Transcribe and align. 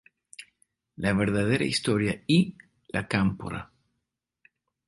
La 0.95 1.13
verdadera 1.13 1.63
historia" 1.63 2.23
y 2.25 2.57
"La 2.87 3.07
Cámpora. 3.07 3.71